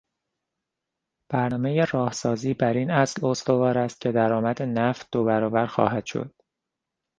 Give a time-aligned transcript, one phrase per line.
[1.31, 6.33] برنامهی راهسازی براین اصل استوار است که درآمد نفت دوبرابر خواهد شد.